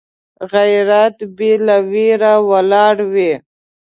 [0.51, 3.33] غیرت بې له ویرې ولاړ وي